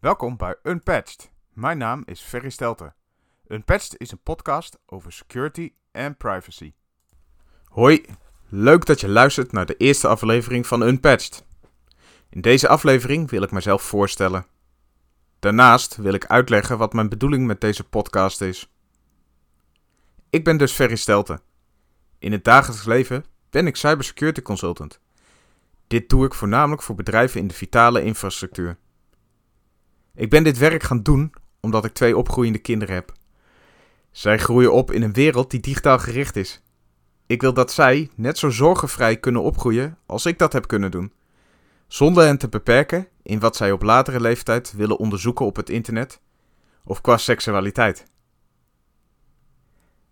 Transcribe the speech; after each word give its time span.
Welkom 0.00 0.36
bij 0.36 0.56
Unpatched. 0.62 1.30
Mijn 1.52 1.78
naam 1.78 2.02
is 2.06 2.20
Ferry 2.20 2.50
Stelten. 2.50 2.94
Unpatched 3.48 4.00
is 4.00 4.10
een 4.10 4.22
podcast 4.22 4.78
over 4.86 5.12
security 5.12 5.72
en 5.92 6.16
privacy. 6.16 6.72
Hoi, 7.64 8.04
leuk 8.48 8.86
dat 8.86 9.00
je 9.00 9.08
luistert 9.08 9.52
naar 9.52 9.66
de 9.66 9.76
eerste 9.76 10.08
aflevering 10.08 10.66
van 10.66 10.82
Unpatched. 10.82 11.44
In 12.30 12.40
deze 12.40 12.68
aflevering 12.68 13.30
wil 13.30 13.42
ik 13.42 13.50
mezelf 13.50 13.82
voorstellen. 13.82 14.46
Daarnaast 15.38 15.96
wil 15.96 16.14
ik 16.14 16.26
uitleggen 16.26 16.78
wat 16.78 16.92
mijn 16.92 17.08
bedoeling 17.08 17.46
met 17.46 17.60
deze 17.60 17.84
podcast 17.84 18.40
is. 18.40 18.72
Ik 20.30 20.44
ben 20.44 20.56
dus 20.56 20.72
Ferry 20.72 20.96
Stelten. 20.96 21.40
In 22.18 22.32
het 22.32 22.44
dagelijks 22.44 22.84
leven 22.84 23.24
ben 23.50 23.66
ik 23.66 23.76
cybersecurity 23.76 24.42
consultant. 24.42 25.00
Dit 25.86 26.08
doe 26.08 26.24
ik 26.24 26.34
voornamelijk 26.34 26.82
voor 26.82 26.94
bedrijven 26.94 27.40
in 27.40 27.46
de 27.46 27.54
vitale 27.54 28.02
infrastructuur. 28.02 28.78
Ik 30.18 30.30
ben 30.30 30.44
dit 30.44 30.58
werk 30.58 30.82
gaan 30.82 31.02
doen 31.02 31.32
omdat 31.60 31.84
ik 31.84 31.92
twee 31.92 32.16
opgroeiende 32.16 32.58
kinderen 32.58 32.94
heb. 32.94 33.12
Zij 34.10 34.38
groeien 34.38 34.72
op 34.72 34.90
in 34.90 35.02
een 35.02 35.12
wereld 35.12 35.50
die 35.50 35.60
digitaal 35.60 35.98
gericht 35.98 36.36
is. 36.36 36.62
Ik 37.26 37.40
wil 37.40 37.52
dat 37.52 37.72
zij 37.72 38.10
net 38.14 38.38
zo 38.38 38.50
zorgenvrij 38.50 39.16
kunnen 39.16 39.42
opgroeien 39.42 39.98
als 40.06 40.26
ik 40.26 40.38
dat 40.38 40.52
heb 40.52 40.66
kunnen 40.66 40.90
doen. 40.90 41.12
Zonder 41.86 42.24
hen 42.24 42.38
te 42.38 42.48
beperken 42.48 43.08
in 43.22 43.38
wat 43.38 43.56
zij 43.56 43.72
op 43.72 43.82
latere 43.82 44.20
leeftijd 44.20 44.72
willen 44.72 44.98
onderzoeken 44.98 45.46
op 45.46 45.56
het 45.56 45.70
internet 45.70 46.20
of 46.84 47.00
qua 47.00 47.16
seksualiteit. 47.16 48.04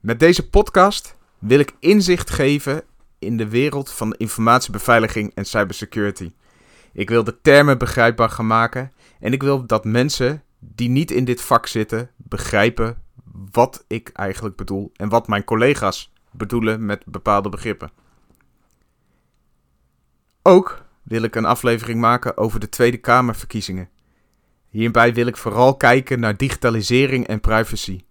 Met 0.00 0.20
deze 0.20 0.48
podcast 0.48 1.16
wil 1.38 1.58
ik 1.58 1.74
inzicht 1.78 2.30
geven 2.30 2.82
in 3.18 3.36
de 3.36 3.48
wereld 3.48 3.90
van 3.90 4.14
informatiebeveiliging 4.14 5.34
en 5.34 5.44
cybersecurity. 5.44 6.32
Ik 6.92 7.08
wil 7.08 7.24
de 7.24 7.40
termen 7.40 7.78
begrijpbaar 7.78 8.30
gaan 8.30 8.46
maken 8.46 8.92
en 9.20 9.32
ik 9.32 9.42
wil 9.42 9.66
dat 9.66 9.84
mensen 9.84 10.42
die 10.58 10.88
niet 10.88 11.10
in 11.10 11.24
dit 11.24 11.40
vak 11.40 11.66
zitten 11.66 12.10
begrijpen 12.16 13.02
wat 13.50 13.84
ik 13.86 14.08
eigenlijk 14.08 14.56
bedoel 14.56 14.90
en 14.96 15.08
wat 15.08 15.28
mijn 15.28 15.44
collega's 15.44 16.12
bedoelen 16.30 16.84
met 16.84 17.04
bepaalde 17.06 17.48
begrippen. 17.48 17.90
Ook 20.42 20.84
wil 21.02 21.22
ik 21.22 21.34
een 21.34 21.44
aflevering 21.44 22.00
maken 22.00 22.36
over 22.36 22.60
de 22.60 22.68
Tweede 22.68 22.96
Kamerverkiezingen. 22.96 23.88
Hierbij 24.68 25.14
wil 25.14 25.26
ik 25.26 25.36
vooral 25.36 25.76
kijken 25.76 26.20
naar 26.20 26.36
digitalisering 26.36 27.26
en 27.26 27.40
privacy. 27.40 28.04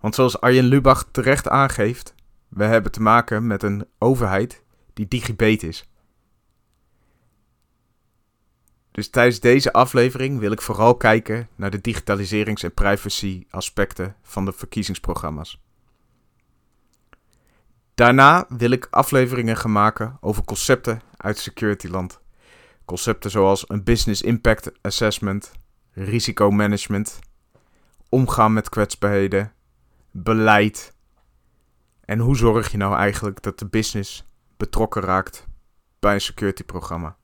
Want 0.00 0.14
zoals 0.14 0.40
Arjen 0.40 0.64
Lubach 0.64 1.08
terecht 1.10 1.48
aangeeft, 1.48 2.14
we 2.48 2.64
hebben 2.64 2.92
te 2.92 3.02
maken 3.02 3.46
met 3.46 3.62
een 3.62 3.86
overheid 3.98 4.62
die 4.92 5.08
digibet 5.08 5.62
is. 5.62 5.88
Dus 8.98 9.10
tijdens 9.10 9.40
deze 9.40 9.72
aflevering 9.72 10.38
wil 10.38 10.52
ik 10.52 10.62
vooral 10.62 10.96
kijken 10.96 11.48
naar 11.54 11.70
de 11.70 11.80
digitaliserings- 11.80 12.62
en 12.62 12.74
privacy 12.74 13.46
aspecten 13.50 14.16
van 14.22 14.44
de 14.44 14.52
verkiezingsprogramma's. 14.52 15.60
Daarna 17.94 18.46
wil 18.48 18.70
ik 18.70 18.86
afleveringen 18.90 19.56
gaan 19.56 19.72
maken 19.72 20.16
over 20.20 20.44
concepten 20.44 21.00
uit 21.16 21.38
securityland. 21.38 22.20
Concepten 22.84 23.30
zoals 23.30 23.64
een 23.68 23.84
business 23.84 24.22
impact 24.22 24.72
assessment, 24.82 25.52
risicomanagement, 25.92 27.18
omgaan 28.08 28.52
met 28.52 28.68
kwetsbaarheden, 28.68 29.52
beleid. 30.10 30.94
En 32.04 32.18
hoe 32.18 32.36
zorg 32.36 32.70
je 32.70 32.76
nou 32.76 32.96
eigenlijk 32.96 33.42
dat 33.42 33.58
de 33.58 33.66
business 33.66 34.24
betrokken 34.56 35.02
raakt 35.02 35.46
bij 35.98 36.14
een 36.14 36.20
security 36.20 36.64
programma? 36.64 37.16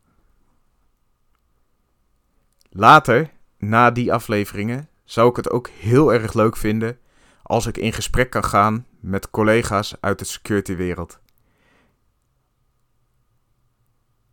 Later, 2.76 3.30
na 3.58 3.90
die 3.90 4.12
afleveringen, 4.12 4.88
zou 5.04 5.30
ik 5.30 5.36
het 5.36 5.50
ook 5.50 5.68
heel 5.68 6.12
erg 6.12 6.32
leuk 6.32 6.56
vinden 6.56 6.98
als 7.42 7.66
ik 7.66 7.76
in 7.76 7.92
gesprek 7.92 8.30
kan 8.30 8.44
gaan 8.44 8.86
met 9.00 9.30
collega's 9.30 9.94
uit 10.00 10.18
de 10.18 10.24
security 10.24 10.76
wereld. 10.76 11.20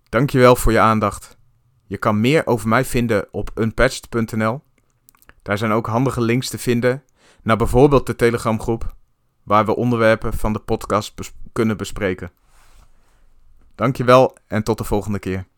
Dankjewel 0.09 0.55
voor 0.55 0.71
je 0.71 0.79
aandacht. 0.79 1.37
Je 1.85 1.97
kan 1.97 2.19
meer 2.19 2.47
over 2.47 2.67
mij 2.67 2.85
vinden 2.85 3.27
op 3.31 3.51
unpatched.nl. 3.55 4.61
Daar 5.41 5.57
zijn 5.57 5.71
ook 5.71 5.87
handige 5.87 6.21
links 6.21 6.49
te 6.49 6.57
vinden 6.57 7.03
naar 7.43 7.57
bijvoorbeeld 7.57 8.05
de 8.05 8.15
Telegram 8.15 8.61
groep, 8.61 8.95
waar 9.43 9.65
we 9.65 9.75
onderwerpen 9.75 10.33
van 10.33 10.53
de 10.53 10.59
podcast 10.59 11.33
kunnen 11.51 11.77
bespreken. 11.77 12.31
Dankjewel 13.75 14.37
en 14.47 14.63
tot 14.63 14.77
de 14.77 14.83
volgende 14.83 15.19
keer. 15.19 15.49